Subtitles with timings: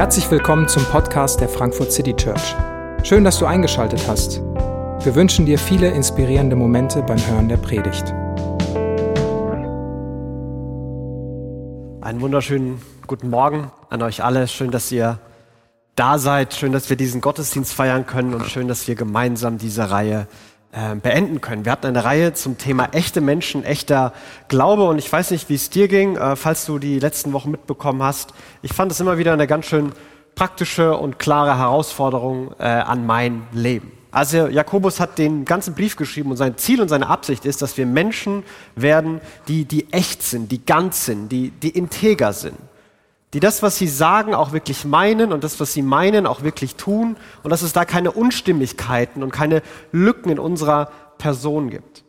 [0.00, 2.56] Herzlich willkommen zum Podcast der Frankfurt City Church.
[3.02, 4.40] Schön, dass du eingeschaltet hast.
[5.04, 8.08] Wir wünschen dir viele inspirierende Momente beim Hören der Predigt.
[12.00, 14.48] Einen wunderschönen guten Morgen an euch alle.
[14.48, 15.18] Schön, dass ihr
[15.96, 16.54] da seid.
[16.54, 20.28] Schön, dass wir diesen Gottesdienst feiern können und schön, dass wir gemeinsam diese Reihe
[20.72, 21.64] äh, beenden können.
[21.64, 24.12] Wir hatten eine Reihe zum Thema echte Menschen, echter
[24.48, 27.50] Glaube und ich weiß nicht, wie es dir ging, äh, falls du die letzten Wochen
[27.50, 28.34] mitbekommen hast.
[28.62, 29.92] Ich fand es immer wieder eine ganz schön
[30.36, 33.92] praktische und klare Herausforderung äh, an mein Leben.
[34.12, 37.76] Also Jakobus hat den ganzen Brief geschrieben und sein Ziel und seine Absicht ist, dass
[37.76, 38.42] wir Menschen
[38.74, 42.56] werden, die, die echt sind, die ganz sind, die, die integer sind
[43.32, 46.76] die das, was sie sagen, auch wirklich meinen und das, was sie meinen, auch wirklich
[46.76, 49.62] tun und dass es da keine Unstimmigkeiten und keine
[49.92, 52.02] Lücken in unserer Person gibt.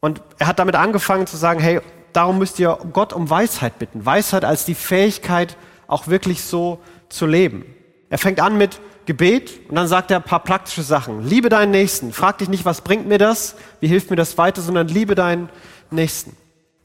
[0.00, 1.80] Und er hat damit angefangen zu sagen, hey,
[2.12, 4.06] darum müsst ihr Gott um Weisheit bitten.
[4.06, 5.56] Weisheit als die Fähigkeit,
[5.86, 6.78] auch wirklich so
[7.08, 7.64] zu leben.
[8.08, 11.22] Er fängt an mit Gebet und dann sagt er ein paar praktische Sachen.
[11.22, 12.12] Liebe deinen Nächsten.
[12.12, 13.56] Frag dich nicht, was bringt mir das?
[13.80, 14.62] Wie hilft mir das weiter?
[14.62, 15.50] Sondern liebe deinen
[15.90, 16.36] Nächsten.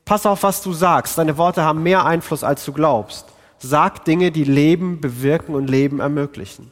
[0.10, 1.20] Pass auf, was du sagst.
[1.20, 3.28] Deine Worte haben mehr Einfluss, als du glaubst.
[3.60, 6.72] Sag Dinge, die Leben bewirken und Leben ermöglichen.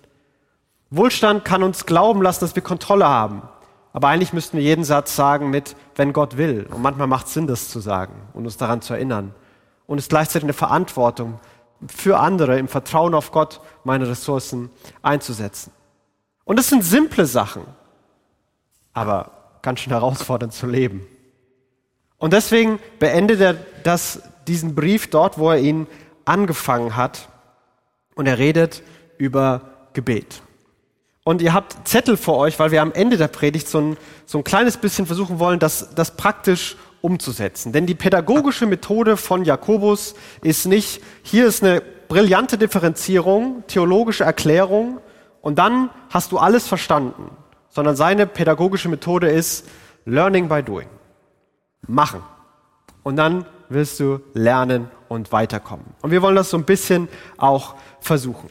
[0.90, 3.44] Wohlstand kann uns glauben lassen, dass wir Kontrolle haben.
[3.94, 6.68] Aber eigentlich müssten wir jeden Satz sagen mit, wenn Gott will.
[6.74, 9.36] Und manchmal macht es Sinn, das zu sagen und uns daran zu erinnern.
[9.86, 11.40] Und es ist gleichzeitig eine Verantwortung
[11.86, 14.72] für andere, im Vertrauen auf Gott, meine Ressourcen
[15.04, 15.72] einzusetzen.
[16.44, 17.68] Und das sind simple Sachen,
[18.94, 19.30] aber
[19.62, 21.06] ganz schön herausfordernd zu leben.
[22.20, 25.88] Und deswegen beendet er das, diesen Brief dort, wo er ihn
[26.26, 27.30] angefangen hat.
[28.16, 28.82] Und er redet
[29.18, 29.62] über
[29.94, 30.42] Gebet.
[31.24, 34.38] Und ihr habt Zettel vor euch, weil wir am Ende der Predigt so ein, so
[34.40, 37.74] ein kleines bisschen versuchen wollen, das, das praktisch umzusetzen.
[37.74, 45.00] Denn die pädagogische Methode von Jakobus ist nicht, hier ist eine brillante Differenzierung, theologische Erklärung
[45.42, 47.30] und dann hast du alles verstanden,
[47.70, 49.68] sondern seine pädagogische Methode ist
[50.06, 50.88] Learning by Doing
[51.86, 52.22] machen.
[53.04, 55.86] Und dann wirst du lernen und weiterkommen.
[56.02, 57.08] Und wir wollen das so ein bisschen
[57.38, 58.50] auch versuchen.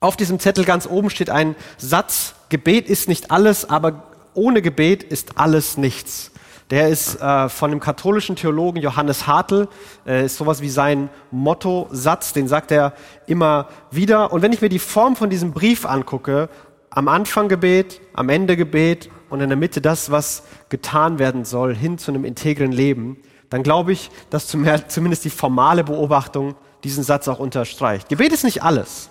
[0.00, 4.02] Auf diesem Zettel ganz oben steht ein Satz, Gebet ist nicht alles, aber
[4.34, 6.32] ohne Gebet ist alles nichts.
[6.70, 9.68] Der ist äh, von dem katholischen Theologen Johannes Hartl,
[10.06, 12.94] äh, ist sowas wie sein Motto-Satz, den sagt er
[13.26, 14.32] immer wieder.
[14.32, 16.48] Und wenn ich mir die Form von diesem Brief angucke,
[16.88, 21.74] am Anfang Gebet, am Ende Gebet und in der Mitte das, was getan werden soll,
[21.74, 23.16] hin zu einem integren Leben,
[23.48, 24.46] dann glaube ich, dass
[24.88, 26.54] zumindest die formale Beobachtung
[26.84, 28.10] diesen Satz auch unterstreicht.
[28.10, 29.08] Gebet ist nicht alles,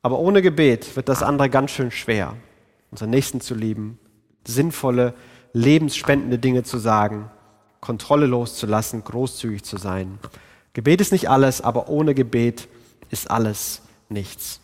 [0.00, 2.36] aber ohne Gebet wird das andere ganz schön schwer,
[2.90, 3.98] unseren Nächsten zu lieben,
[4.46, 5.12] sinnvolle,
[5.52, 7.30] lebensspendende Dinge zu sagen,
[7.82, 10.18] Kontrolle loszulassen, großzügig zu sein.
[10.72, 12.66] Gebet ist nicht alles, aber ohne Gebet
[13.10, 14.60] ist alles nichts.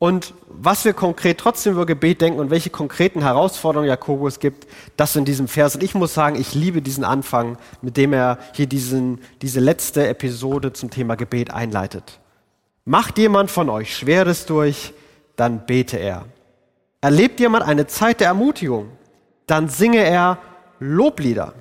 [0.00, 5.16] Und was wir konkret trotzdem über Gebet denken und welche konkreten Herausforderungen Jakobus gibt, das
[5.16, 5.74] in diesem Vers.
[5.74, 10.06] Und ich muss sagen, ich liebe diesen Anfang, mit dem er hier diesen, diese letzte
[10.06, 12.20] Episode zum Thema Gebet einleitet.
[12.84, 14.94] Macht jemand von euch Schweres durch,
[15.34, 16.26] dann bete er.
[17.00, 18.90] Erlebt jemand eine Zeit der Ermutigung,
[19.46, 20.38] dann singe er
[20.78, 21.54] Loblieder.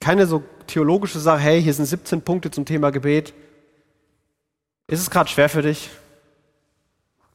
[0.00, 3.34] Keine so theologische Sache, hey, hier sind 17 Punkte zum Thema Gebet.
[4.88, 5.90] Ist es gerade schwer für dich?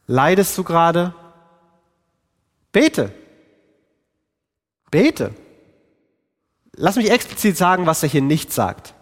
[0.08, 1.14] Leidest du gerade?
[2.72, 3.14] Bete.
[4.92, 5.34] Bete.
[6.76, 8.94] Lass mich explizit sagen, was er hier nicht sagt.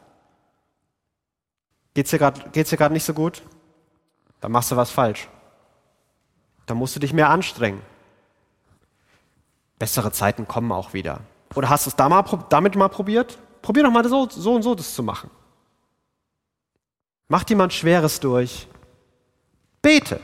[1.94, 3.42] Geht's dir gerade nicht so gut?
[4.40, 5.28] Dann machst du was falsch.
[6.66, 7.82] Dann musst du dich mehr anstrengen.
[9.80, 11.22] Bessere Zeiten kommen auch wieder.
[11.56, 13.38] Oder hast du es damit mal probiert?
[13.62, 15.30] Probier doch mal so, so und so das zu machen.
[17.28, 18.68] Macht jemand Schweres durch?
[19.82, 20.20] Bete.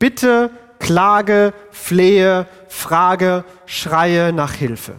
[0.00, 0.50] Bitte,
[0.80, 4.96] klage, flehe, frage, schreie nach Hilfe.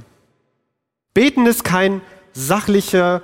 [1.14, 2.02] Beten ist kein
[2.32, 3.24] sachlicher,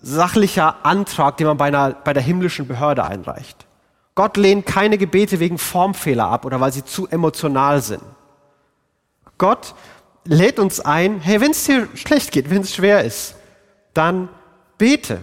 [0.00, 3.66] sachlicher Antrag, den man bei, einer, bei der himmlischen Behörde einreicht.
[4.14, 8.02] Gott lehnt keine Gebete wegen Formfehler ab oder weil sie zu emotional sind.
[9.38, 9.74] Gott
[10.24, 13.36] lädt uns ein, hey, wenn es dir schlecht geht, wenn es schwer ist,
[13.92, 14.28] dann
[14.78, 15.20] bete.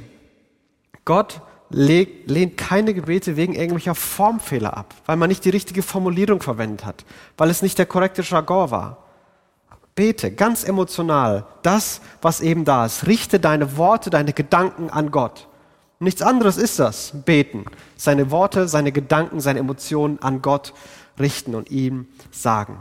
[1.03, 6.85] Gott lehnt keine Gebete wegen irgendwelcher Formfehler ab, weil man nicht die richtige Formulierung verwendet
[6.85, 7.05] hat,
[7.37, 8.97] weil es nicht der korrekte Jargon war.
[9.95, 13.05] Bete ganz emotional das, was eben da ist.
[13.05, 15.47] Richte deine Worte, deine Gedanken an Gott.
[15.99, 17.65] Nichts anderes ist das, beten.
[17.97, 20.73] Seine Worte, seine Gedanken, seine Emotionen an Gott
[21.19, 22.79] richten und ihm sagen.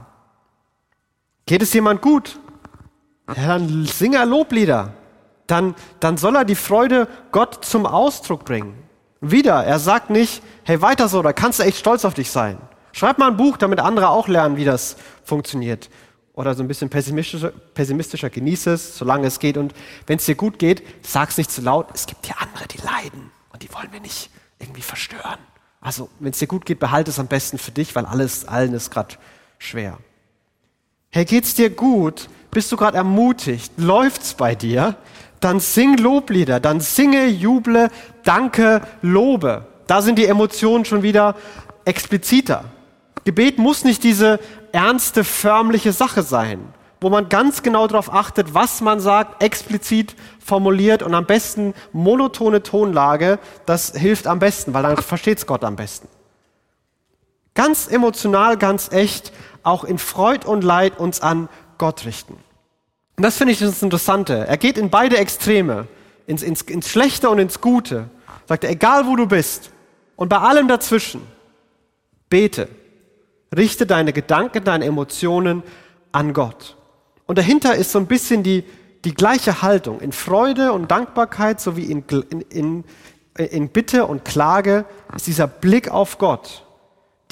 [1.47, 2.39] Geht es jemand gut?
[3.27, 4.93] Ja, dann singe er Loblieder
[5.49, 8.81] dann, dann soll er die Freude Gott zum Ausdruck bringen.
[9.21, 12.59] Wieder, er sagt nicht, hey, weiter so, da kannst du echt stolz auf dich sein.
[12.93, 15.91] Schreib mal ein Buch, damit andere auch lernen, wie das funktioniert.
[16.35, 19.57] Oder so ein bisschen pessimistischer, pessimistischer genieße es, solange es geht.
[19.57, 19.75] Und
[20.07, 21.89] wenn es dir gut geht, sag es nicht zu laut.
[21.95, 24.31] Es gibt ja andere, die leiden und die wollen wir nicht
[24.61, 25.39] irgendwie verstören.
[25.81, 28.73] Also, wenn es dir gut geht, behalte es am besten für dich, weil alles, allen
[28.75, 29.17] ist gerade
[29.59, 29.99] schwer.
[31.11, 32.29] Hey, geht's dir gut?
[32.51, 33.73] Bist du gerade ermutigt?
[33.77, 34.97] Läuft's bei dir?
[35.41, 37.91] Dann sing Loblieder, dann singe, juble,
[38.25, 39.67] danke, lobe.
[39.87, 41.37] Da sind die Emotionen schon wieder
[41.85, 42.65] expliziter.
[43.25, 44.41] Gebet muss nicht diese
[44.73, 46.61] ernste, förmliche Sache sein,
[47.01, 52.63] wo man ganz genau darauf achtet, was man sagt, explizit formuliert und am besten monotone
[52.63, 56.09] Tonlage, das hilft am besten, weil dann versteht's Gott am besten.
[57.55, 59.33] Ganz emotional, ganz echt,
[59.63, 62.39] auch in Freud und Leid uns an Gott richten.
[63.19, 64.47] Und das finde ich das Interessante.
[64.47, 65.89] Er geht in beide Extreme,
[66.29, 68.09] ins, ins, ins Schlechte und ins Gute.
[68.47, 69.73] Sagt er, egal wo du bist
[70.15, 71.27] und bei allem dazwischen,
[72.31, 72.69] bete.
[73.57, 75.65] Richte deine Gedanken, deine Emotionen
[76.13, 76.77] an Gott.
[77.27, 78.63] Und dahinter ist so ein bisschen die,
[79.05, 80.01] die gleiche Haltung.
[80.01, 82.85] In Freude und Dankbarkeit sowie in, in, in,
[83.37, 84.85] in Bitte und Klage
[85.17, 86.65] ist dieser Blick auf Gott,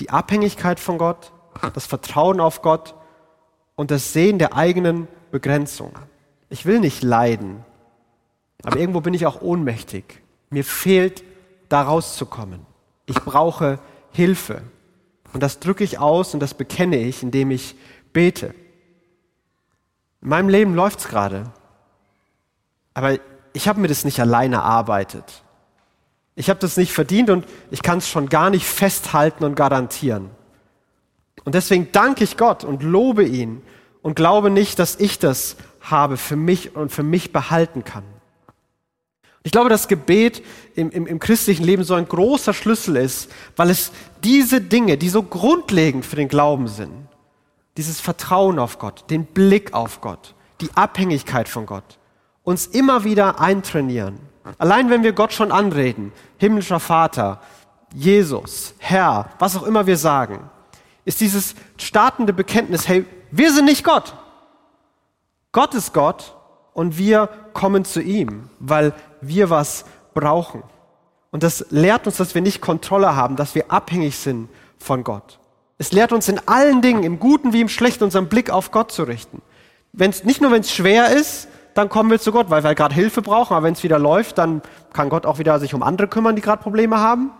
[0.00, 1.30] die Abhängigkeit von Gott,
[1.74, 2.96] das Vertrauen auf Gott
[3.76, 5.92] und das Sehen der eigenen Begrenzung.
[6.48, 7.64] Ich will nicht leiden,
[8.62, 10.22] aber irgendwo bin ich auch ohnmächtig.
[10.50, 11.24] Mir fehlt,
[11.68, 12.60] da rauszukommen.
[13.06, 13.78] Ich brauche
[14.12, 14.62] Hilfe.
[15.32, 17.74] Und das drücke ich aus und das bekenne ich, indem ich
[18.12, 18.54] bete.
[20.22, 21.52] In meinem Leben läuft es gerade.
[22.94, 23.18] Aber
[23.52, 25.42] ich habe mir das nicht alleine erarbeitet.
[26.34, 30.30] Ich habe das nicht verdient und ich kann es schon gar nicht festhalten und garantieren.
[31.44, 33.62] Und deswegen danke ich Gott und lobe ihn
[34.06, 38.04] und glaube nicht, dass ich das habe für mich und für mich behalten kann.
[39.42, 40.44] Ich glaube, dass Gebet
[40.76, 43.90] im, im, im christlichen Leben so ein großer Schlüssel ist, weil es
[44.22, 46.92] diese Dinge, die so grundlegend für den Glauben sind,
[47.76, 51.98] dieses Vertrauen auf Gott, den Blick auf Gott, die Abhängigkeit von Gott,
[52.44, 54.20] uns immer wieder eintrainieren.
[54.58, 57.40] Allein wenn wir Gott schon anreden, himmlischer Vater,
[57.92, 60.48] Jesus, Herr, was auch immer wir sagen,
[61.04, 63.04] ist dieses startende Bekenntnis, hey,
[63.36, 64.14] wir sind nicht Gott.
[65.52, 66.34] Gott ist Gott
[66.74, 69.84] und wir kommen zu ihm, weil wir was
[70.14, 70.62] brauchen.
[71.30, 74.48] Und das lehrt uns, dass wir nicht Kontrolle haben, dass wir abhängig sind
[74.78, 75.38] von Gott.
[75.78, 78.92] Es lehrt uns in allen Dingen, im Guten wie im Schlechten, unseren Blick auf Gott
[78.92, 79.42] zu richten.
[79.92, 82.94] Wenn's, nicht nur, wenn es schwer ist, dann kommen wir zu Gott, weil wir gerade
[82.94, 84.62] Hilfe brauchen, aber wenn es wieder läuft, dann
[84.94, 87.30] kann Gott auch wieder sich um andere kümmern, die gerade Probleme haben.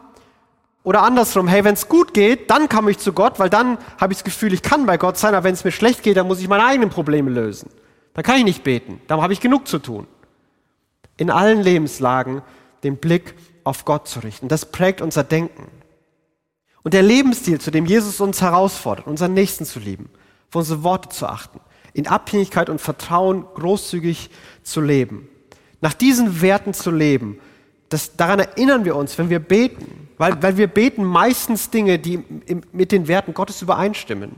[0.87, 4.13] Oder andersrum, hey, wenn es gut geht, dann komme ich zu Gott, weil dann habe
[4.13, 6.29] ich das Gefühl, ich kann bei Gott sein, aber wenn es mir schlecht geht, dann
[6.29, 7.71] muss ich meine eigenen Probleme lösen.
[8.15, 10.07] Dann kann ich nicht beten, dann habe ich genug zu tun
[11.17, 12.41] in allen Lebenslagen
[12.85, 13.35] den Blick
[13.65, 14.47] auf Gott zu richten.
[14.47, 15.67] Das prägt unser Denken.
[16.85, 20.09] Und der Lebensstil, zu dem Jesus uns herausfordert, unseren Nächsten zu lieben,
[20.51, 21.59] auf unsere Worte zu achten,
[21.95, 24.31] in Abhängigkeit und Vertrauen großzügig
[24.63, 25.27] zu leben,
[25.81, 27.41] nach diesen Werten zu leben,
[27.89, 32.23] das, daran erinnern wir uns, wenn wir beten, weil, weil wir beten meistens Dinge, die
[32.73, 34.33] mit den Werten Gottes übereinstimmen.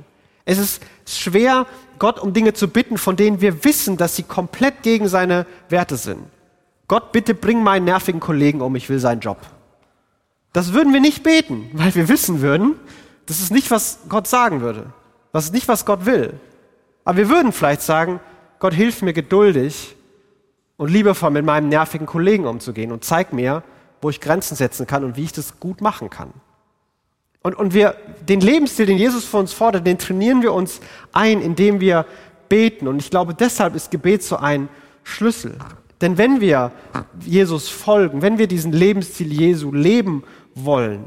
[0.44, 1.66] Es ist schwer,
[1.98, 5.96] Gott um Dinge zu bitten, von denen wir wissen, dass sie komplett gegen seine Werte
[5.96, 6.22] sind.
[6.88, 9.38] Gott, bitte bring meinen nervigen Kollegen um, ich will seinen Job.
[10.54, 12.76] Das würden wir nicht beten, weil wir wissen würden,
[13.26, 14.86] das ist nicht, was Gott sagen würde.
[15.32, 16.40] Das ist nicht, was Gott will.
[17.04, 18.20] Aber wir würden vielleicht sagen,
[18.58, 19.94] Gott, hilf mir geduldig
[20.78, 23.62] und liebevoll mit meinem nervigen Kollegen umzugehen und zeig mir,
[24.00, 26.32] wo ich Grenzen setzen kann und wie ich das gut machen kann.
[27.42, 27.96] Und, und wir,
[28.28, 30.80] den Lebensstil, den Jesus von uns fordert, den trainieren wir uns
[31.12, 32.04] ein, indem wir
[32.48, 32.88] beten.
[32.88, 34.68] Und ich glaube, deshalb ist Gebet so ein
[35.04, 35.56] Schlüssel.
[36.00, 36.72] Denn wenn wir
[37.20, 40.24] Jesus folgen, wenn wir diesen Lebensstil Jesu leben
[40.54, 41.04] wollen,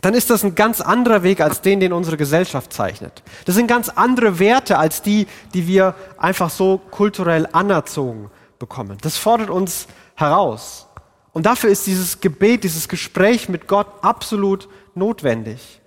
[0.00, 3.22] dann ist das ein ganz anderer Weg als den, den unsere Gesellschaft zeichnet.
[3.46, 8.98] Das sind ganz andere Werte als die, die wir einfach so kulturell anerzogen bekommen.
[9.00, 10.87] Das fordert uns heraus.
[11.38, 15.80] Und dafür ist dieses Gebet, dieses Gespräch mit Gott absolut notwendig.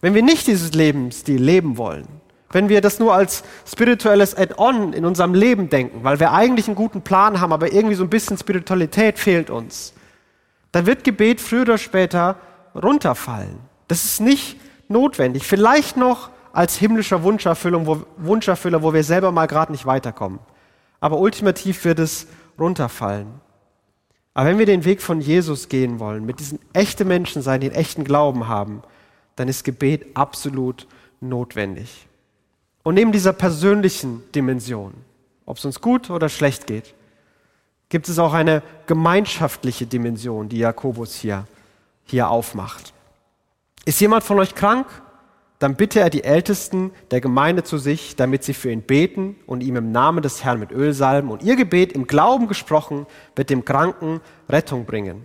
[0.00, 2.06] Wenn wir nicht dieses Lebensstil leben wollen,
[2.52, 6.76] wenn wir das nur als spirituelles Add-on in unserem Leben denken, weil wir eigentlich einen
[6.76, 9.94] guten Plan haben, aber irgendwie so ein bisschen Spiritualität fehlt uns,
[10.70, 12.36] dann wird Gebet früher oder später
[12.80, 13.58] runterfallen.
[13.88, 15.44] Das ist nicht notwendig.
[15.44, 20.38] Vielleicht noch als himmlischer Wunscherfüllung, wo, Wunscherfüller, wo wir selber mal gerade nicht weiterkommen.
[21.00, 22.28] Aber ultimativ wird es
[22.60, 23.40] runterfallen.
[24.34, 27.68] Aber wenn wir den Weg von Jesus gehen wollen, mit diesen echten Menschen sein, die
[27.68, 28.82] einen echten Glauben haben,
[29.36, 30.86] dann ist Gebet absolut
[31.20, 32.06] notwendig.
[32.82, 34.94] Und neben dieser persönlichen Dimension,
[35.46, 36.94] ob es uns gut oder schlecht geht,
[37.88, 41.46] gibt es auch eine gemeinschaftliche Dimension, die Jakobus hier,
[42.06, 42.94] hier aufmacht.
[43.84, 44.86] Ist jemand von euch krank?
[45.62, 49.62] Dann bitte er die Ältesten der Gemeinde zu sich, damit sie für ihn beten und
[49.62, 51.30] ihm im Namen des Herrn mit Öl salben.
[51.30, 55.22] Und ihr Gebet im Glauben gesprochen wird dem Kranken Rettung bringen.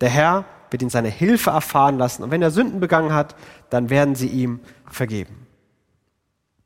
[0.00, 2.22] Der Herr wird ihn seine Hilfe erfahren lassen.
[2.22, 3.34] Und wenn er Sünden begangen hat,
[3.68, 5.48] dann werden sie ihm vergeben.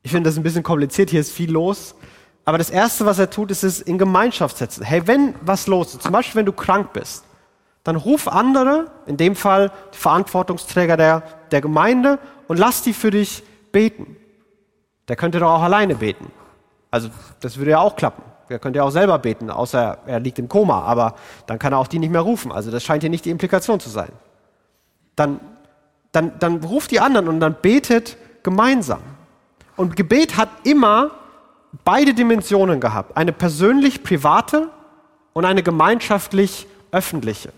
[0.03, 1.95] Ich finde das ein bisschen kompliziert, hier ist viel los.
[2.43, 4.83] Aber das Erste, was er tut, ist es in Gemeinschaft setzen.
[4.83, 7.23] Hey, wenn was los ist, zum Beispiel wenn du krank bist,
[7.85, 13.11] dann ruf andere, in dem Fall die Verantwortungsträger der, der Gemeinde, und lass die für
[13.11, 14.17] dich beten.
[15.07, 16.31] Der könnte doch auch alleine beten.
[16.91, 17.09] Also
[17.39, 18.23] das würde ja auch klappen.
[18.47, 21.15] Er könnte ja auch selber beten, außer er liegt im Koma, aber
[21.47, 22.51] dann kann er auch die nicht mehr rufen.
[22.51, 24.11] Also das scheint hier nicht die Implikation zu sein.
[25.15, 25.39] Dann,
[26.11, 29.01] dann, dann ruft die anderen und dann betet gemeinsam.
[29.75, 31.11] Und Gebet hat immer
[31.83, 33.17] beide Dimensionen gehabt.
[33.17, 34.69] Eine persönlich private
[35.33, 37.51] und eine gemeinschaftlich öffentliche.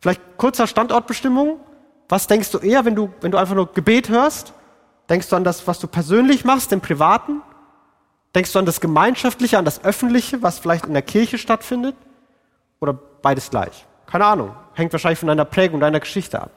[0.00, 1.60] Vielleicht kurzer Standortbestimmung.
[2.12, 4.52] Was denkst du eher, wenn du, wenn du einfach nur Gebet hörst?
[5.08, 7.40] Denkst du an das, was du persönlich machst, im Privaten?
[8.34, 11.96] Denkst du an das Gemeinschaftliche, an das Öffentliche, was vielleicht in der Kirche stattfindet?
[12.80, 13.86] Oder beides gleich?
[14.04, 14.54] Keine Ahnung.
[14.74, 16.50] Hängt wahrscheinlich von deiner Prägung, deiner Geschichte ab.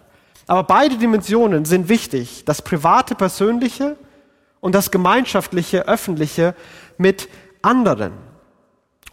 [0.45, 2.43] Aber beide Dimensionen sind wichtig.
[2.43, 3.95] Das private, persönliche
[4.59, 6.53] und das gemeinschaftliche, öffentliche
[6.97, 7.29] mit
[7.62, 8.12] anderen.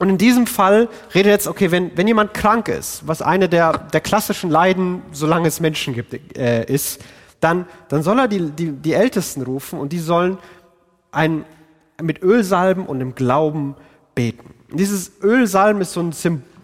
[0.03, 3.79] Und in diesem Fall redet jetzt, okay, wenn, wenn jemand krank ist, was eine der,
[3.79, 7.01] der klassischen Leiden, solange es Menschen gibt, äh, ist,
[7.39, 10.39] dann, dann soll er die, die, die Ältesten rufen und die sollen
[11.13, 11.45] ein,
[12.03, 13.77] mit Ölsalben und im Glauben
[14.17, 14.53] beten.
[14.73, 16.11] Und dieses Ölsalben ist so ein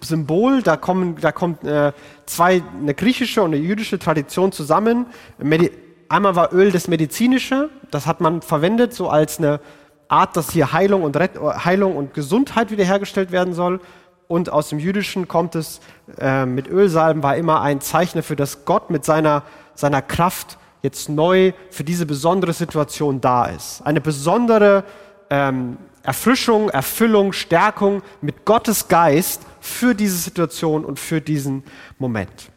[0.00, 1.92] Symbol, da, kommen, da kommt äh,
[2.26, 5.06] zwei, eine griechische und eine jüdische Tradition zusammen.
[5.38, 5.70] Medi
[6.08, 9.60] einmal war Öl das medizinische, das hat man verwendet so als eine
[10.08, 13.80] Art, dass hier Heilung und, Ret Heilung und Gesundheit wiederhergestellt werden soll.
[14.26, 15.80] Und aus dem Jüdischen kommt es
[16.18, 19.42] äh, mit Ölsalben, war immer ein Zeichen dafür, dass Gott mit seiner,
[19.74, 23.82] seiner Kraft jetzt neu für diese besondere Situation da ist.
[23.82, 24.84] Eine besondere
[25.30, 31.64] ähm, Erfrischung, Erfüllung, Stärkung mit Gottes Geist für diese Situation und für diesen
[31.98, 32.50] Moment.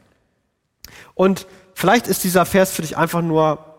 [1.16, 3.71] Und vielleicht ist dieser Vers für dich einfach nur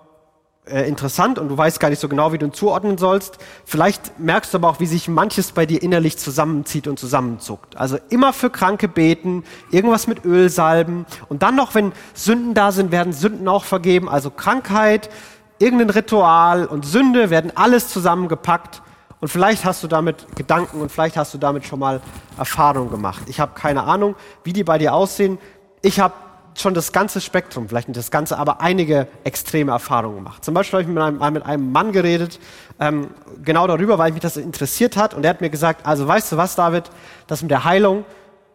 [0.64, 3.38] äh, interessant und du weißt gar nicht so genau, wie du ihn zuordnen sollst.
[3.64, 7.76] Vielleicht merkst du aber auch, wie sich manches bei dir innerlich zusammenzieht und zusammenzuckt.
[7.76, 12.71] Also immer für Kranke beten, irgendwas mit Öl salben und dann noch, wenn Sünden da
[12.71, 14.09] sind, werden Sünden auch vergeben.
[14.09, 15.11] Also Krankheit,
[15.59, 18.83] irgendein Ritual und Sünde werden alles zusammengepackt.
[19.21, 22.00] Und vielleicht hast du damit Gedanken und vielleicht hast du damit schon mal
[22.37, 23.23] Erfahrungen gemacht.
[23.26, 25.38] Ich habe keine Ahnung, wie die bei dir aussehen.
[25.81, 26.14] Ich habe
[26.54, 30.44] schon das ganze Spektrum, vielleicht nicht das ganze, aber einige extreme Erfahrungen gemacht.
[30.44, 32.38] Zum Beispiel habe ich mit einem, mit einem Mann geredet,
[32.80, 33.11] ähm,
[33.42, 35.14] genau darüber, weil mich das interessiert hat.
[35.14, 36.85] Und er hat mir gesagt, also weißt du was, David,
[37.26, 38.04] das mit der Heilung,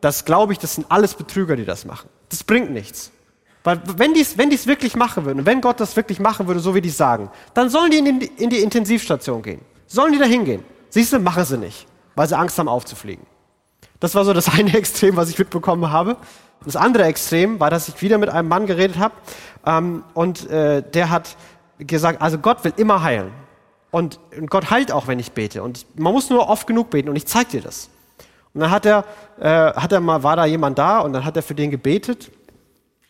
[0.02, 2.10] das glaube ich, das sind alles Betrüger, die das machen.
[2.30, 3.12] Das bringt nichts.
[3.64, 6.48] Weil wenn die es wenn die's wirklich machen würden, und wenn Gott das wirklich machen
[6.48, 9.62] würde, so wie die sagen, dann sollen die in die, in die Intensivstation gehen.
[9.88, 10.64] Sollen die da hingehen?
[10.90, 11.86] Siehst du, machen sie nicht,
[12.16, 13.26] weil sie Angst haben aufzufliegen.
[14.00, 16.18] Das war so das eine Extrem, was ich mitbekommen habe.
[16.66, 19.14] Das andere Extrem war, dass ich wieder mit einem Mann geredet habe
[19.66, 21.36] ähm, und äh, der hat
[21.80, 23.32] gesagt, also Gott will immer heilen.
[23.92, 25.64] Und, und, Gott heilt auch, wenn ich bete.
[25.64, 27.90] Und man muss nur oft genug beten und ich zeige dir das.
[28.54, 29.06] Und dann hat er,
[29.40, 32.32] äh, hat er mal, war da jemand da und dann hat er für den gebetet.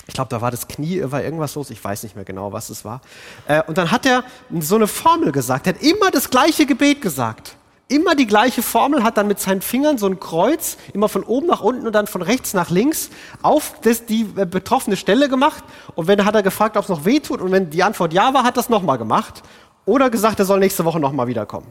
[0.08, 2.70] Ich glaube, da war das Knie, war irgendwas los, ich weiß nicht mehr genau, was
[2.70, 3.02] es war.
[3.48, 4.24] Äh, und dann hat er
[4.60, 9.04] so eine Formel gesagt, er hat immer das gleiche Gebet gesagt immer die gleiche Formel,
[9.04, 12.08] hat dann mit seinen Fingern so ein Kreuz, immer von oben nach unten und dann
[12.08, 13.10] von rechts nach links
[13.42, 15.64] auf das, die äh, betroffene Stelle gemacht.
[15.96, 18.34] Und wenn hat er gefragt, ob es noch weh tut und wenn die Antwort ja
[18.34, 19.44] war, hat er es nochmal gemacht.
[19.86, 21.68] Oder gesagt, er soll nächste Woche nochmal wiederkommen.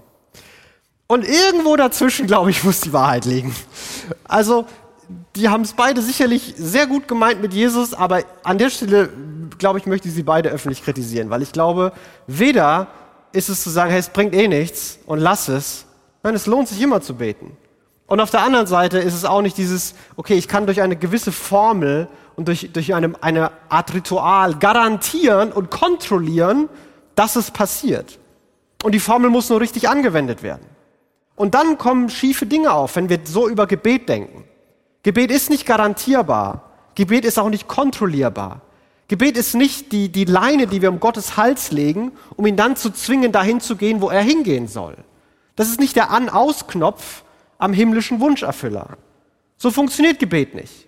[1.06, 3.54] Und irgendwo dazwischen, glaube ich, muss die Wahrheit liegen.
[4.24, 4.66] Also,
[5.36, 9.10] die haben es beide sicherlich sehr gut gemeint mit Jesus, aber an der Stelle,
[9.58, 11.92] glaube ich, möchte ich sie beide öffentlich kritisieren, weil ich glaube,
[12.26, 12.88] weder
[13.32, 15.85] ist es zu sagen, hey, es bringt eh nichts und lass es,
[16.26, 17.56] Nein, es lohnt sich immer zu beten.
[18.08, 20.96] Und auf der anderen Seite ist es auch nicht dieses, okay, ich kann durch eine
[20.96, 26.68] gewisse Formel und durch, durch eine, eine Art Ritual garantieren und kontrollieren,
[27.14, 28.18] dass es passiert.
[28.82, 30.66] Und die Formel muss nur richtig angewendet werden.
[31.36, 34.42] Und dann kommen schiefe Dinge auf, wenn wir so über Gebet denken.
[35.04, 36.72] Gebet ist nicht garantierbar.
[36.96, 38.62] Gebet ist auch nicht kontrollierbar.
[39.06, 42.74] Gebet ist nicht die, die Leine, die wir um Gottes Hals legen, um ihn dann
[42.74, 44.96] zu zwingen, dahin zu gehen, wo er hingehen soll.
[45.56, 47.24] Das ist nicht der An-Aus-Knopf
[47.58, 48.98] am himmlischen Wunscherfüller.
[49.56, 50.86] So funktioniert Gebet nicht.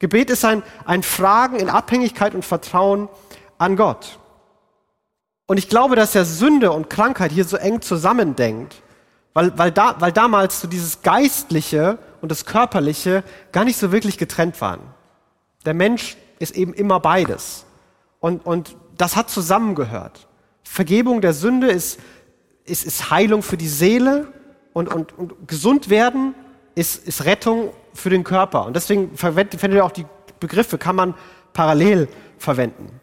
[0.00, 3.08] Gebet ist ein, ein Fragen in Abhängigkeit und Vertrauen
[3.58, 4.18] an Gott.
[5.46, 8.82] Und ich glaube, dass er Sünde und Krankheit hier so eng zusammendenkt,
[9.32, 14.18] weil, weil, da, weil damals so dieses Geistliche und das Körperliche gar nicht so wirklich
[14.18, 14.80] getrennt waren.
[15.64, 17.64] Der Mensch ist eben immer beides.
[18.20, 20.28] Und, und das hat zusammengehört.
[20.64, 21.98] Vergebung der Sünde ist,
[22.68, 24.28] ist, ist Heilung für die Seele
[24.72, 26.34] und, und, und gesund werden
[26.74, 28.66] ist, ist Rettung für den Körper.
[28.66, 30.06] Und deswegen verwendet ihr auch die
[30.38, 31.14] Begriffe, kann man
[31.52, 32.08] parallel
[32.38, 33.00] verwenden.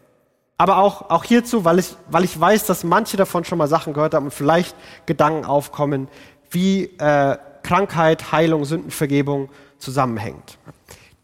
[0.58, 3.92] Aber auch, auch hierzu, weil ich, weil ich weiß, dass manche davon schon mal Sachen
[3.92, 6.08] gehört haben und vielleicht Gedanken aufkommen,
[6.50, 10.58] wie äh, Krankheit, Heilung, Sündenvergebung zusammenhängt.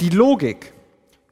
[0.00, 0.75] Die Logik,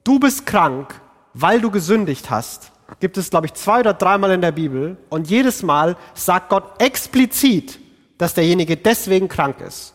[0.05, 0.99] du bist krank,
[1.35, 4.97] weil du gesündigt hast, gibt es, glaube ich, zwei oder dreimal in der Bibel.
[5.09, 7.79] Und jedes Mal sagt Gott explizit,
[8.19, 9.95] dass derjenige deswegen krank ist.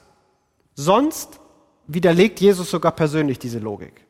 [0.75, 1.40] Sonst
[1.88, 4.06] widerlegt Jesus sogar persönlich diese Logik.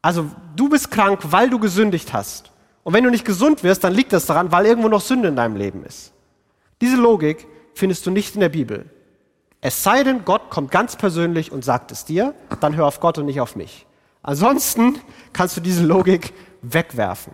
[0.00, 2.50] Also du bist krank, weil du gesündigt hast.
[2.84, 5.36] Und wenn du nicht gesund wirst, dann liegt das daran, weil irgendwo noch Sünde in
[5.36, 6.12] deinem Leben ist.
[6.80, 8.86] Diese Logik findest du nicht in der Bibel.
[9.60, 13.18] Es sei denn, Gott kommt ganz persönlich und sagt es dir, dann hör auf Gott
[13.18, 13.86] und nicht auf mich.
[14.22, 14.98] Ansonsten
[15.32, 17.32] kannst du diese Logik wegwerfen.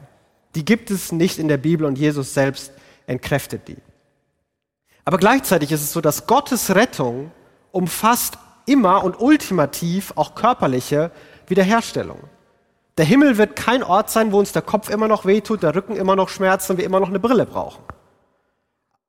[0.58, 2.72] Die gibt es nicht in der Bibel und Jesus selbst
[3.06, 3.76] entkräftet die.
[5.04, 7.30] Aber gleichzeitig ist es so, dass Gottes Rettung
[7.70, 11.12] umfasst immer und ultimativ auch körperliche
[11.46, 12.18] Wiederherstellung.
[12.96, 15.94] Der Himmel wird kein Ort sein, wo uns der Kopf immer noch wehtut, der Rücken
[15.94, 17.84] immer noch schmerzt und wir immer noch eine Brille brauchen.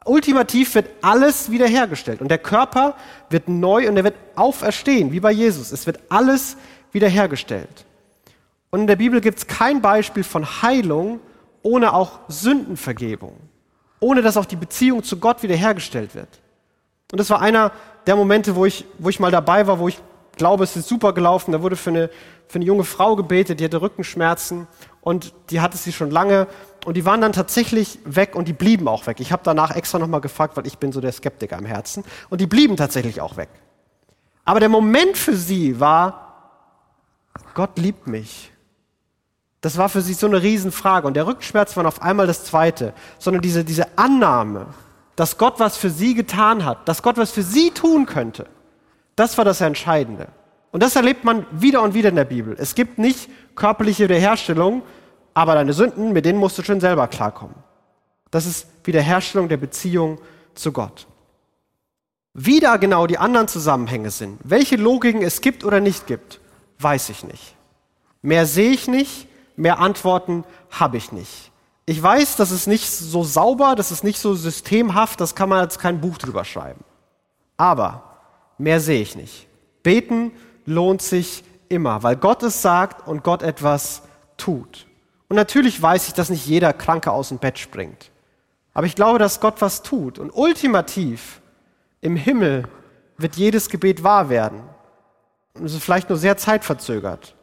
[0.05, 2.93] Ultimativ wird alles wiederhergestellt und der Körper
[3.31, 5.71] wird neu und er wird auferstehen, wie bei Jesus.
[5.71, 6.57] Es wird alles
[6.91, 7.85] wiederhergestellt.
[8.69, 11.19] Und in der Bibel gibt es kein Beispiel von Heilung
[11.63, 13.35] ohne auch Sündenvergebung,
[13.99, 16.29] ohne dass auch die Beziehung zu Gott wiederhergestellt wird.
[17.11, 17.71] Und das war einer
[18.07, 19.99] der Momente, wo ich, wo ich mal dabei war, wo ich
[20.37, 21.51] glaube, es ist super gelaufen.
[21.51, 22.09] Da wurde für eine,
[22.47, 24.67] für eine junge Frau gebetet, die hatte Rückenschmerzen
[25.01, 26.47] und die hatte sie schon lange
[26.85, 29.19] und die waren dann tatsächlich weg und die blieben auch weg.
[29.19, 32.41] Ich habe danach extra nochmal gefragt, weil ich bin so der Skeptiker im Herzen und
[32.41, 33.49] die blieben tatsächlich auch weg.
[34.45, 36.29] Aber der Moment für sie war,
[37.53, 38.51] Gott liebt mich.
[39.61, 42.93] Das war für sie so eine Riesenfrage und der Rückenschmerz war auf einmal das Zweite,
[43.17, 44.67] sondern diese, diese Annahme,
[45.15, 48.47] dass Gott was für sie getan hat, dass Gott was für sie tun könnte.
[49.15, 50.29] Das war das Entscheidende.
[50.71, 52.55] Und das erlebt man wieder und wieder in der Bibel.
[52.57, 54.84] Es gibt nicht körperliche Wiederherstellung,
[55.34, 57.55] aber deine Sünden, mit denen musst du schon selber klarkommen.
[58.31, 60.19] Das ist Wiederherstellung der Beziehung
[60.53, 61.07] zu Gott.
[62.34, 66.39] Wie da genau die anderen Zusammenhänge sind, welche Logiken es gibt oder nicht gibt,
[66.77, 67.55] weiß ich nicht.
[68.21, 69.28] Mehr sehe ich nicht,
[69.60, 71.52] mehr Antworten habe ich nicht.
[71.86, 75.63] Ich weiß, das ist nicht so sauber, das ist nicht so systemhaft, das kann man
[75.63, 76.84] jetzt kein Buch drüber schreiben.
[77.58, 78.04] Aber
[78.58, 79.48] mehr sehe ich nicht.
[79.84, 80.32] Beten
[80.65, 84.04] lohnt sich immer, weil Gott es sagt und Gott etwas
[84.38, 84.88] tut.
[85.28, 88.12] Und natürlich weiß ich, dass nicht jeder Kranke aus dem Bett springt.
[88.74, 90.19] Aber ich glaube, dass Gott was tut.
[90.19, 91.41] Und ultimativ
[92.02, 92.67] im Himmel
[93.17, 94.62] wird jedes Gebet wahr werden.
[95.54, 97.36] Und es ist vielleicht nur sehr zeitverzögert.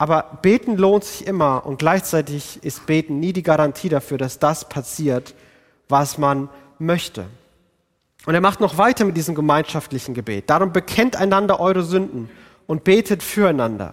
[0.00, 4.66] Aber beten lohnt sich immer und gleichzeitig ist beten nie die Garantie dafür, dass das
[4.66, 5.34] passiert,
[5.90, 7.26] was man möchte.
[8.24, 10.48] Und er macht noch weiter mit diesem gemeinschaftlichen Gebet.
[10.48, 12.30] Darum bekennt einander eure Sünden
[12.66, 13.92] und betet füreinander,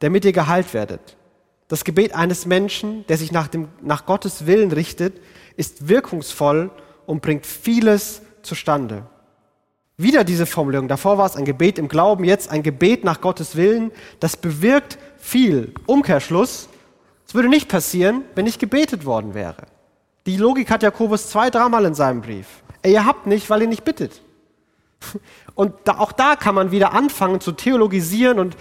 [0.00, 1.16] damit ihr geheilt werdet.
[1.68, 5.22] Das Gebet eines Menschen, der sich nach, dem, nach Gottes Willen richtet,
[5.56, 6.70] ist wirkungsvoll
[7.06, 9.06] und bringt vieles zustande.
[9.98, 10.88] Wieder diese Formulierung.
[10.88, 13.92] Davor war es ein Gebet im Glauben, jetzt ein Gebet nach Gottes Willen.
[14.20, 15.72] Das bewirkt viel.
[15.86, 16.68] Umkehrschluss.
[17.26, 19.56] Es würde nicht passieren, wenn nicht gebetet worden wäre.
[20.26, 22.46] Die Logik hat Jakobus zwei, dreimal in seinem Brief.
[22.84, 24.20] Ihr habt nicht, weil ihr nicht bittet.
[25.54, 28.56] Und da, auch da kann man wieder anfangen zu theologisieren und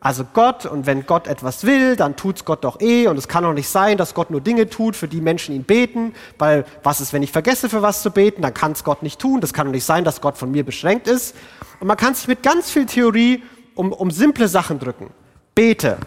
[0.00, 3.44] also Gott und wenn Gott etwas will, dann tut's Gott doch eh und es kann
[3.44, 7.02] doch nicht sein, dass Gott nur Dinge tut, für die Menschen ihn beten, weil was
[7.02, 9.52] ist, wenn ich vergesse, für was zu beten, dann kann es Gott nicht tun, das
[9.52, 11.36] kann doch nicht sein, dass Gott von mir beschränkt ist.
[11.80, 13.42] Und man kann sich mit ganz viel Theorie
[13.74, 15.10] um, um simple Sachen drücken.
[15.54, 15.98] Bete.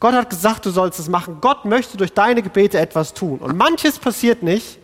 [0.00, 1.38] Gott hat gesagt, du sollst es machen.
[1.40, 3.38] Gott möchte durch deine Gebete etwas tun.
[3.38, 4.78] Und manches passiert nicht,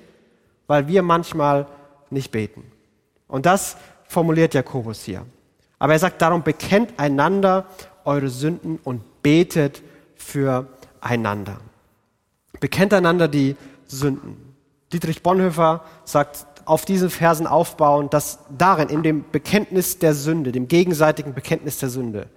[0.67, 1.67] weil wir manchmal
[2.11, 2.71] nicht beten.
[3.29, 5.25] Und das formuliert Jakobus hier.
[5.79, 7.67] Aber er sagt darum, bekennt einander
[8.05, 9.83] eure Sünden und betet
[10.17, 11.59] füreinander.
[12.61, 14.37] Bekennt einander die Sünden.
[14.93, 20.69] Dietrich Bonhoeffer sagt, auf diesen Versen aufbauen, dass darin, in dem Bekenntnis der Sünde, dem
[20.69, 22.29] gegenseitigen Bekenntnis der Sünde,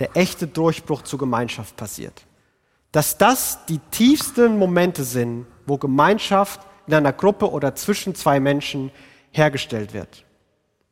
[0.00, 2.26] der echte Durchbruch zur Gemeinschaft passiert.
[2.92, 8.90] Dass das die tiefsten Momente sind, wo Gemeinschaft in einer Gruppe oder zwischen zwei Menschen
[9.32, 10.24] hergestellt wird.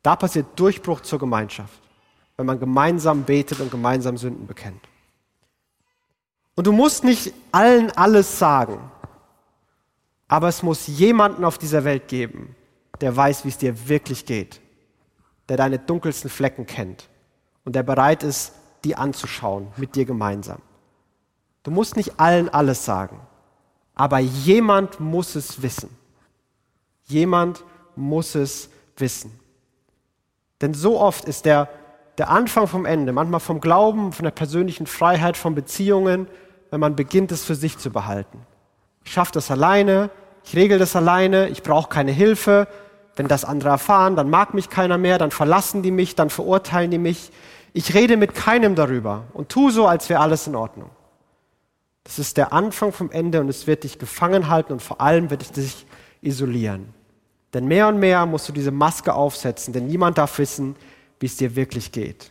[0.03, 1.81] Da passiert Durchbruch zur Gemeinschaft,
[2.37, 4.81] wenn man gemeinsam betet und gemeinsam Sünden bekennt.
[6.55, 8.79] Und du musst nicht allen alles sagen,
[10.27, 12.55] aber es muss jemanden auf dieser Welt geben,
[13.01, 14.61] der weiß, wie es dir wirklich geht.
[15.49, 17.09] der deine dunkelsten Flecken kennt
[17.63, 20.61] und der bereit ist, die anzuschauen mit dir gemeinsam.
[21.63, 23.19] Du musst nicht allen alles sagen,
[23.95, 25.89] aber jemand muss es wissen.
[27.05, 27.63] Jemand
[27.95, 29.39] muss es wissen.
[30.61, 31.69] Denn so oft ist der,
[32.17, 36.27] der Anfang vom Ende, manchmal vom Glauben, von der persönlichen Freiheit, von Beziehungen,
[36.71, 38.39] wenn man beginnt, es für sich zu behalten.
[39.03, 40.09] Ich schaffe das alleine,
[40.43, 42.67] ich regel das alleine, ich brauche keine Hilfe.
[43.15, 46.91] Wenn das andere erfahren, dann mag mich keiner mehr, dann verlassen die mich, dann verurteilen
[46.91, 47.31] die mich.
[47.73, 50.89] Ich rede mit keinem darüber und tu so, als wäre alles in Ordnung.
[52.03, 55.29] Das ist der Anfang vom Ende und es wird dich gefangen halten und vor allem
[55.29, 55.85] wird es dich
[56.21, 56.93] isolieren.
[57.53, 60.75] Denn mehr und mehr musst du diese Maske aufsetzen, denn niemand darf wissen,
[61.25, 62.29] wie es dir wirklich geht.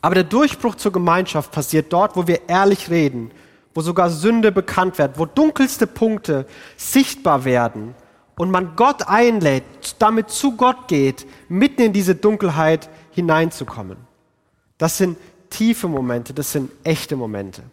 [0.00, 3.30] Aber der Durchbruch zur Gemeinschaft passiert dort, wo wir ehrlich reden,
[3.74, 6.46] wo sogar Sünde bekannt wird, wo dunkelste Punkte
[6.78, 7.94] sichtbar werden
[8.38, 13.98] und man Gott einlädt, damit zu Gott geht, mitten in diese Dunkelheit hineinzukommen.
[14.78, 15.18] Das sind
[15.50, 17.64] tiefe Momente, das sind echte Momente.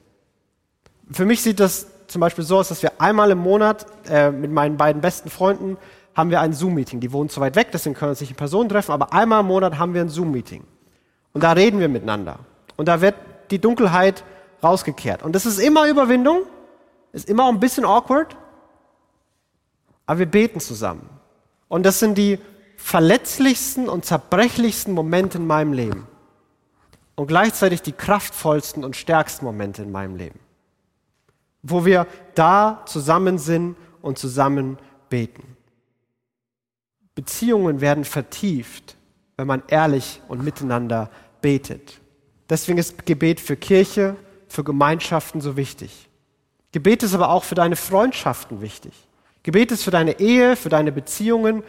[1.10, 4.51] Für mich sieht das zum Beispiel so aus, dass wir einmal im Monat äh, mit
[4.51, 5.77] meinen beiden besten Freunden
[6.15, 6.99] haben wir ein Zoom-Meeting.
[7.01, 9.41] Die wohnen zu weit weg, deswegen können wir uns nicht in Person treffen, aber einmal
[9.41, 10.63] im Monat haben wir ein Zoom-Meeting.
[11.34, 12.39] Und da reden wir miteinander.
[12.78, 13.15] Und da wird
[13.51, 14.23] die Dunkelheit
[14.63, 15.21] rausgekehrt.
[15.21, 16.43] Und das ist immer Überwindung,
[17.12, 18.36] ist immer auch ein bisschen awkward,
[20.06, 21.10] aber wir beten zusammen.
[21.67, 22.39] Und das sind die
[22.78, 26.08] verletzlichsten und zerbrechlichsten Momente in meinem Leben.
[27.15, 30.39] Und gleichzeitig die kraftvollsten und stärksten Momente in meinem Leben.
[31.63, 34.78] Wo wir da zusammen sind und zusammen
[35.10, 35.54] beten.
[37.15, 38.97] Beziehungen werden vertieft,
[39.38, 41.10] wenn man ehrlich und miteinander
[41.41, 41.99] betet.
[42.49, 44.15] Deswegen ist Gebet für Kirche,
[44.47, 46.10] für Gemeinschaften so wichtig.
[46.71, 48.93] Gebet ist aber auch für deine Freundschaften wichtig.
[49.43, 51.63] Gebet ist für deine Ehe, für deine Beziehungen,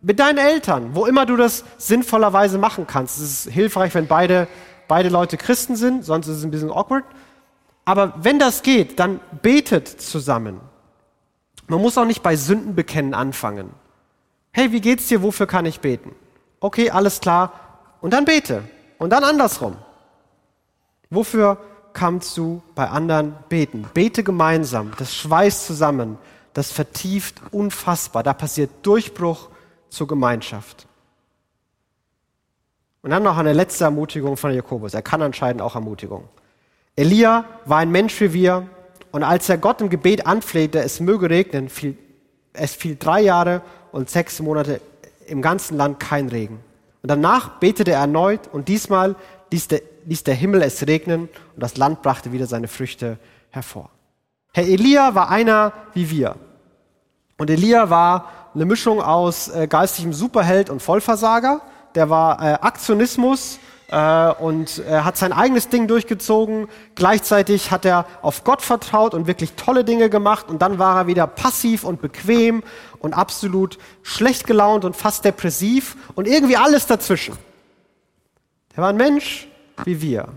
[0.00, 3.18] mit deinen Eltern, wo immer du das sinnvollerweise machen kannst.
[3.18, 4.48] Es ist hilfreich, wenn beide,
[4.88, 7.04] beide Leute Christen sind, sonst ist es ein bisschen awkward.
[7.84, 10.60] Aber wenn das geht, dann betet zusammen.
[11.68, 13.70] Man muss auch nicht bei Sündenbekennen anfangen.
[14.56, 15.20] Hey, wie geht's dir?
[15.20, 16.14] Wofür kann ich beten?
[16.60, 17.52] Okay, alles klar.
[18.00, 18.62] Und dann bete.
[18.96, 19.76] Und dann andersrum.
[21.10, 21.58] Wofür
[21.92, 23.84] kannst du bei anderen beten?
[23.92, 24.92] Bete gemeinsam.
[24.96, 26.16] Das schweißt zusammen.
[26.54, 28.22] Das vertieft unfassbar.
[28.22, 29.50] Da passiert Durchbruch
[29.90, 30.86] zur Gemeinschaft.
[33.02, 34.94] Und dann noch eine letzte Ermutigung von Jakobus.
[34.94, 36.30] Er kann anscheinend auch Ermutigung.
[36.96, 38.66] Elia war ein Mensch wie wir.
[39.12, 41.98] Und als er Gott im Gebet anflehte, es möge regnen, fiel,
[42.54, 43.60] es fiel drei Jahre
[43.92, 44.80] und sechs Monate
[45.26, 46.60] im ganzen Land kein Regen.
[47.02, 49.16] Und danach betete er erneut und diesmal
[49.50, 53.18] ließ der, ließ der Himmel es regnen und das Land brachte wieder seine Früchte
[53.50, 53.90] hervor.
[54.52, 56.36] Herr Elia war einer wie wir.
[57.38, 61.60] Und Elia war eine Mischung aus äh, geistigem Superheld und Vollversager.
[61.94, 66.68] Der war äh, Aktionismus äh, und er hat sein eigenes Ding durchgezogen.
[66.94, 70.48] Gleichzeitig hat er auf Gott vertraut und wirklich tolle Dinge gemacht.
[70.48, 72.62] Und dann war er wieder passiv und bequem
[72.98, 77.36] und absolut schlecht gelaunt und fast depressiv und irgendwie alles dazwischen.
[78.74, 79.48] Er war ein Mensch
[79.84, 80.28] wie wir.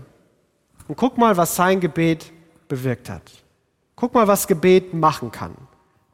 [0.88, 2.32] Und guck mal, was sein Gebet
[2.68, 3.22] bewirkt hat.
[3.96, 5.54] Guck mal, was Gebet machen kann.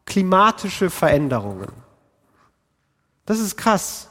[0.04, 1.70] Klimatische Veränderungen.
[3.24, 4.08] Das ist krass.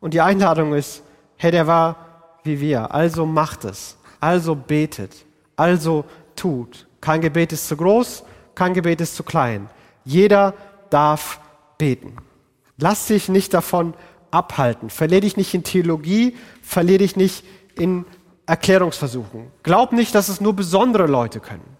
[0.00, 1.02] Und die Einladung ist,
[1.36, 2.05] hey, der war
[2.46, 5.24] wie wir, also macht es, also betet,
[5.56, 6.04] also
[6.34, 6.86] tut.
[7.00, 9.68] Kein Gebet ist zu groß, kein Gebet ist zu klein.
[10.04, 10.54] Jeder
[10.90, 11.40] darf
[11.78, 12.16] beten.
[12.78, 13.94] Lass dich nicht davon
[14.30, 14.90] abhalten.
[14.90, 17.44] Verlier dich nicht in Theologie, verlier dich nicht
[17.76, 18.04] in
[18.46, 19.50] Erklärungsversuchen.
[19.62, 21.76] Glaub nicht, dass es nur besondere Leute können.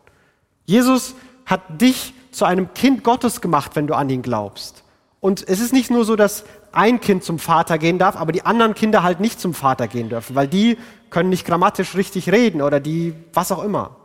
[0.65, 4.83] Jesus hat dich zu einem Kind Gottes gemacht, wenn du an ihn glaubst.
[5.21, 6.45] Und es ist nicht nur so, dass
[6.77, 10.09] ein Kind zum Vater gehen darf, aber die anderen Kinder halt nicht zum Vater gehen
[10.09, 10.79] dürfen, weil die
[11.11, 13.97] können nicht grammatisch richtig reden oder die was auch immer.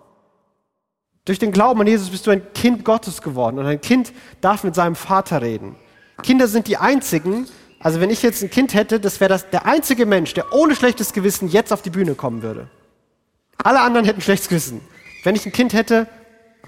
[1.25, 4.63] Durch den Glauben an Jesus bist du ein Kind Gottes geworden und ein Kind darf
[4.63, 5.75] mit seinem Vater reden.
[6.23, 7.47] Kinder sind die einzigen,
[7.79, 10.75] also wenn ich jetzt ein Kind hätte, das wäre das der einzige Mensch, der ohne
[10.75, 12.69] schlechtes Gewissen jetzt auf die Bühne kommen würde.
[13.63, 14.81] Alle anderen hätten schlechtes Gewissen.
[15.23, 16.07] Wenn ich ein Kind hätte,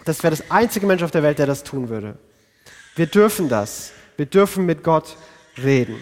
[0.05, 2.17] das wäre das einzige Mensch auf der Welt, der das tun würde.
[2.95, 3.91] Wir dürfen das.
[4.17, 5.15] Wir dürfen mit Gott
[5.57, 5.97] reden.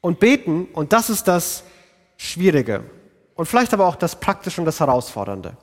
[0.00, 1.64] Und beten, und das ist das
[2.16, 2.84] Schwierige.
[3.34, 5.56] Und vielleicht aber auch das Praktische und das Herausfordernde.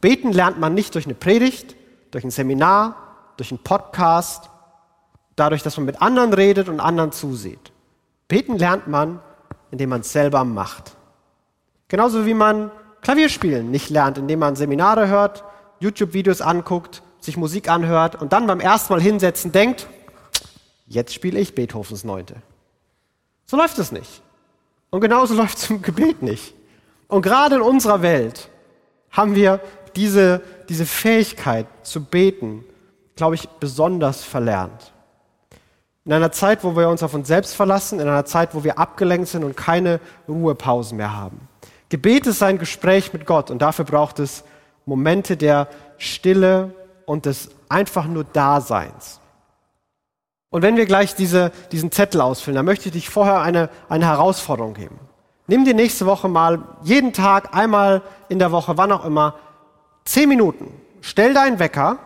[0.00, 1.76] Beten lernt man nicht durch eine Predigt,
[2.10, 2.96] durch ein Seminar,
[3.36, 4.50] durch einen Podcast,
[5.36, 7.72] dadurch, dass man mit anderen redet und anderen zusieht.
[8.28, 9.20] Beten lernt man,
[9.70, 10.96] indem man es selber macht.
[11.88, 12.70] Genauso wie man
[13.02, 15.44] Klavierspielen nicht lernt, indem man Seminare hört,
[15.80, 19.88] YouTube-Videos anguckt, sich Musik anhört und dann beim ersten Mal hinsetzen denkt,
[20.90, 22.36] jetzt spiele ich Beethovens Neunte.
[23.46, 24.22] So läuft es nicht.
[24.90, 26.54] Und genauso läuft es im Gebet nicht.
[27.08, 28.50] Und gerade in unserer Welt
[29.10, 29.60] haben wir
[29.96, 32.64] diese, diese Fähigkeit zu beten,
[33.16, 34.92] glaube ich, besonders verlernt.
[36.04, 38.78] In einer Zeit, wo wir uns auf uns selbst verlassen, in einer Zeit, wo wir
[38.78, 41.48] abgelenkt sind und keine Ruhepausen mehr haben.
[41.88, 44.44] Gebet ist ein Gespräch mit Gott und dafür braucht es
[44.86, 46.74] Momente der Stille
[47.04, 49.19] und des einfach nur Daseins.
[50.50, 54.06] Und wenn wir gleich diese, diesen Zettel ausfüllen, dann möchte ich dich vorher eine, eine
[54.06, 54.98] Herausforderung geben.
[55.46, 59.34] Nimm dir nächste Woche mal jeden Tag, einmal in der Woche, wann auch immer,
[60.04, 60.72] zehn Minuten.
[61.00, 61.98] Stell deinen Wecker,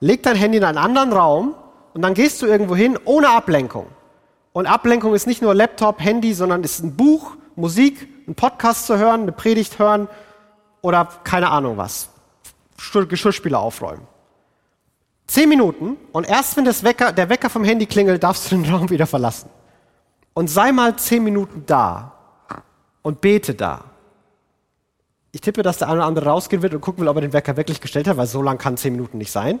[0.00, 1.54] leg dein Handy in einen anderen Raum
[1.92, 3.86] und dann gehst du irgendwo hin ohne Ablenkung.
[4.52, 8.98] Und Ablenkung ist nicht nur Laptop, Handy, sondern ist ein Buch, Musik, ein Podcast zu
[8.98, 10.08] hören, eine Predigt hören
[10.80, 12.08] oder keine Ahnung was.
[13.08, 14.06] Geschirrspüler aufräumen.
[15.26, 18.90] Zehn Minuten und erst wenn Wecker, der Wecker vom Handy klingelt, darfst du den Raum
[18.90, 19.48] wieder verlassen.
[20.34, 22.12] Und sei mal zehn Minuten da
[23.02, 23.84] und bete da.
[25.30, 27.32] Ich tippe, dass der eine oder andere rausgehen wird und gucken will, ob er den
[27.32, 29.60] Wecker wirklich gestellt hat, weil so lang kann zehn Minuten nicht sein.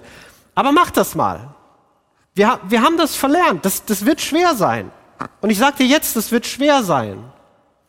[0.54, 1.54] Aber mach das mal.
[2.34, 3.64] Wir, wir haben das verlernt.
[3.64, 4.90] Das, das wird schwer sein.
[5.40, 7.22] Und ich sage dir jetzt, das wird schwer sein.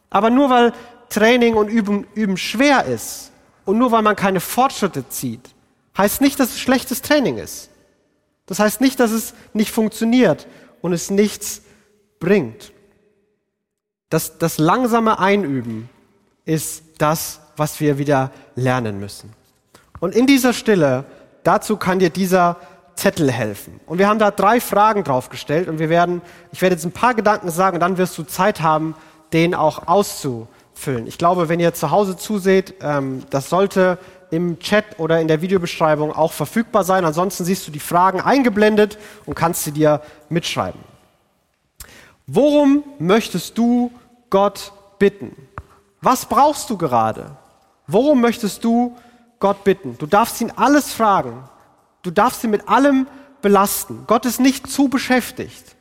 [0.10, 0.74] Aber nur weil
[1.10, 3.32] Training und Üben, Üben schwer ist
[3.66, 5.53] und nur weil man keine Fortschritte zieht,
[5.98, 7.70] heißt nicht, dass es schlechtes Training ist.
[8.46, 10.48] Das heißt nicht, dass es nicht funktioniert
[10.82, 11.62] und es nichts
[12.20, 12.72] bringt.
[14.10, 15.90] Das, das langsame Einüben
[16.46, 19.34] ist das, was wir wieder lernen müssen.
[20.00, 21.06] Und in dieser Stille,
[21.44, 22.58] dazu kann dir dieser
[22.96, 23.80] Zettel helfen.
[23.86, 27.14] Und wir haben da drei Fragen draufgestellt und wir werden, ich werde jetzt ein paar
[27.16, 28.96] Gedanken sagen und dann wirst du Zeit haben,
[29.32, 31.08] den auch auszufüllen.
[31.08, 33.98] Ich glaube, wenn ihr zu Hause zuseht, ähm, das sollte
[34.34, 37.06] im Chat oder in der Videobeschreibung auch verfügbar sein.
[37.06, 40.82] Ansonsten siehst du die Fragen eingeblendet und kannst sie dir mitschreiben.
[42.26, 43.92] Worum möchtest du
[44.32, 45.36] Gott bitten?
[46.02, 47.38] Was brauchst du gerade?
[47.86, 48.98] Worum möchtest du
[49.40, 50.00] Gott bitten?
[50.00, 51.48] Du darfst ihn alles fragen.
[52.02, 53.06] Du darfst ihn mit allem
[53.44, 54.06] belasten.
[54.08, 55.76] Gott ist nicht zu beschäftigt.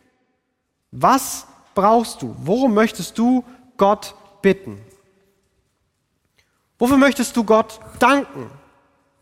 [0.90, 2.36] Was brauchst du?
[2.38, 3.44] Worum möchtest du
[3.78, 4.78] Gott bitten?
[6.82, 8.50] Wofür möchtest du Gott danken?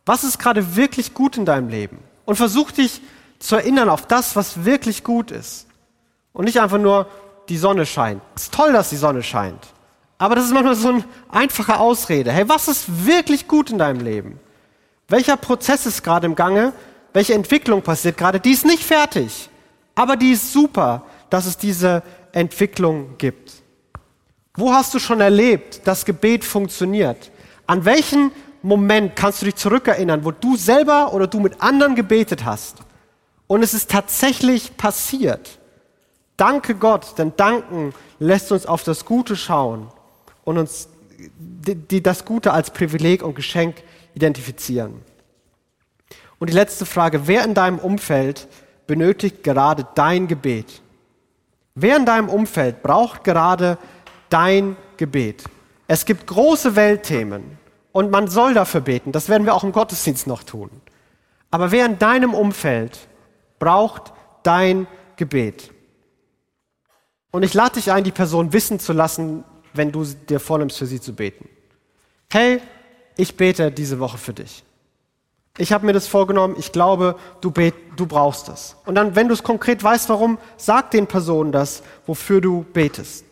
[0.06, 1.98] Was ist gerade wirklich gut in deinem Leben?
[2.24, 3.02] Und versuch dich
[3.38, 5.66] zu erinnern auf das, was wirklich gut ist.
[6.32, 7.06] Und nicht einfach nur,
[7.50, 8.22] die Sonne scheint.
[8.34, 9.58] Es ist toll, dass die Sonne scheint.
[10.16, 12.32] Aber das ist manchmal so eine einfache Ausrede.
[12.32, 14.40] Hey, was ist wirklich gut in deinem Leben?
[15.08, 16.72] Welcher Prozess ist gerade im Gange,
[17.12, 19.50] welche Entwicklung passiert gerade, die ist nicht fertig,
[19.94, 23.52] aber die ist super, dass es diese Entwicklung gibt.
[24.54, 27.30] Wo hast du schon erlebt, dass Gebet funktioniert?
[27.70, 32.44] An welchen Moment kannst du dich zurückerinnern, wo du selber oder du mit anderen gebetet
[32.44, 32.78] hast
[33.46, 35.60] und es ist tatsächlich passiert?
[36.36, 39.86] Danke Gott, denn danken lässt uns auf das Gute schauen
[40.42, 40.88] und uns
[41.38, 43.76] die, die das Gute als Privileg und Geschenk
[44.14, 45.02] identifizieren.
[46.40, 48.48] Und die letzte Frage, wer in deinem Umfeld
[48.88, 50.82] benötigt gerade dein Gebet?
[51.76, 53.78] Wer in deinem Umfeld braucht gerade
[54.28, 55.44] dein Gebet?
[55.86, 57.59] Es gibt große Weltthemen
[57.92, 59.12] und man soll dafür beten.
[59.12, 60.70] Das werden wir auch im Gottesdienst noch tun.
[61.50, 62.98] Aber wer in deinem Umfeld
[63.58, 65.72] braucht dein Gebet?
[67.32, 70.86] Und ich lade dich ein, die Person wissen zu lassen, wenn du dir vornimmst, für
[70.86, 71.48] sie zu beten.
[72.30, 72.60] Hey,
[73.16, 74.64] ich bete diese Woche für dich.
[75.58, 78.76] Ich habe mir das vorgenommen, ich glaube, du, bet, du brauchst das.
[78.86, 83.24] Und dann, wenn du es konkret weißt, warum, sag den Personen das, wofür du betest.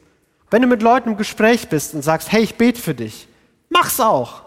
[0.51, 3.29] Wenn du mit Leuten im Gespräch bist und sagst, hey, ich bete für dich,
[3.68, 4.42] mach's auch.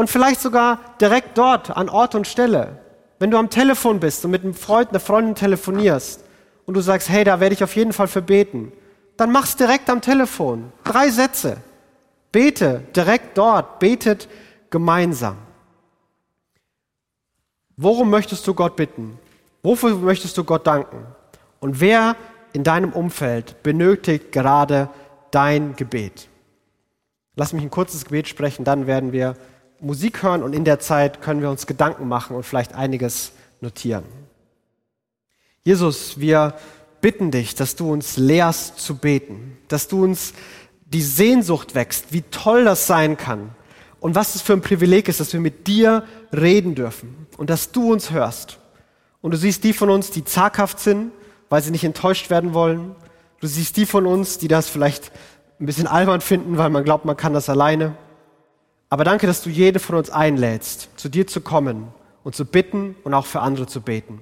[0.00, 2.78] Und vielleicht sogar direkt dort, an Ort und Stelle.
[3.18, 6.24] Wenn du am Telefon bist und mit einem Freund, einer Freundin telefonierst
[6.64, 8.72] und du sagst, hey, da werde ich auf jeden Fall für beten,
[9.18, 10.72] dann mach's direkt am Telefon.
[10.84, 11.58] Drei Sätze.
[12.32, 14.26] Bete direkt dort, betet
[14.70, 15.36] gemeinsam.
[17.76, 19.18] Worum möchtest du Gott bitten?
[19.62, 21.04] Wofür möchtest du Gott danken?
[21.60, 22.16] Und wer
[22.54, 24.88] in deinem Umfeld benötigt gerade
[25.30, 26.28] dein Gebet?
[27.36, 29.36] Lass mich ein kurzes Gebet sprechen, dann werden wir
[29.80, 34.04] Musik hören und in der Zeit können wir uns Gedanken machen und vielleicht einiges notieren.
[35.64, 36.54] Jesus, wir
[37.00, 40.34] bitten dich, dass du uns lehrst zu beten, dass du uns
[40.84, 43.54] die Sehnsucht wächst, wie toll das sein kann,
[44.00, 47.70] und was es für ein Privileg ist, dass wir mit dir reden dürfen und dass
[47.70, 48.58] du uns hörst.
[49.20, 51.12] Und du siehst die von uns, die zaghaft sind,
[51.50, 52.96] weil sie nicht enttäuscht werden wollen.
[53.40, 55.12] Du siehst die von uns, die das vielleicht
[55.60, 57.94] ein bisschen albern finden, weil man glaubt, man kann das alleine.
[58.90, 61.88] Aber danke, dass du jede von uns einlädst, zu dir zu kommen
[62.24, 64.20] und zu bitten und auch für andere zu beten.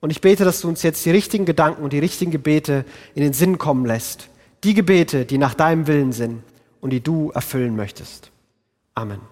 [0.00, 3.22] Und ich bete, dass du uns jetzt die richtigen Gedanken und die richtigen Gebete in
[3.22, 4.28] den Sinn kommen lässt,
[4.64, 6.42] die Gebete, die nach deinem Willen sind
[6.80, 8.30] und die du erfüllen möchtest.
[8.94, 9.31] Amen.